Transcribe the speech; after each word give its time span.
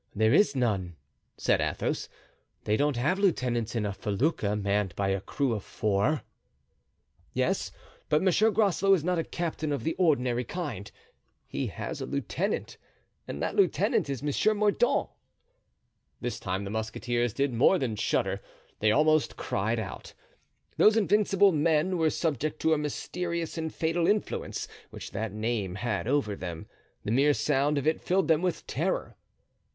There 0.15 0.33
is 0.33 0.55
none," 0.55 0.95
said 1.37 1.61
Athos. 1.61 2.09
"They 2.63 2.75
don't 2.75 2.97
have 2.97 3.19
lieutenants 3.19 3.75
in 3.75 3.85
a 3.85 3.93
felucca 3.93 4.55
manned 4.55 4.95
by 4.95 5.09
a 5.09 5.21
crew 5.21 5.53
of 5.53 5.63
four." 5.63 6.23
"Yes, 7.35 7.71
but 8.09 8.23
Monsieur 8.23 8.49
Groslow 8.49 8.95
is 8.95 9.03
not 9.03 9.19
a 9.19 9.23
captain 9.23 9.71
of 9.71 9.83
the 9.83 9.93
ordinary 9.99 10.43
kind; 10.43 10.91
he 11.47 11.67
has 11.67 12.01
a 12.01 12.07
lieutenant, 12.07 12.77
and 13.27 13.43
that 13.43 13.55
lieutenant 13.55 14.09
is 14.09 14.23
Monsieur 14.23 14.55
Mordaunt." 14.55 15.11
This 16.19 16.39
time 16.39 16.63
the 16.63 16.71
musketeers 16.71 17.31
did 17.31 17.53
more 17.53 17.77
than 17.77 17.95
shudder—they 17.95 18.91
almost 18.91 19.37
cried 19.37 19.77
out. 19.77 20.15
Those 20.77 20.97
invincible 20.97 21.51
men 21.51 21.99
were 21.99 22.09
subject 22.09 22.59
to 22.61 22.73
a 22.73 22.77
mysterious 22.79 23.55
and 23.55 23.71
fatal 23.71 24.07
influence 24.07 24.67
which 24.89 25.11
that 25.11 25.31
name 25.31 25.75
had 25.75 26.07
over 26.07 26.35
them; 26.35 26.65
the 27.05 27.11
mere 27.11 27.35
sound 27.35 27.77
of 27.77 27.85
it 27.85 28.01
filled 28.01 28.27
them 28.29 28.41
with 28.41 28.65
terror. 28.65 29.15